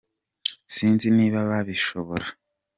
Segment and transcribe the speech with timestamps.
[0.73, 2.25] sinzi niba babishobora.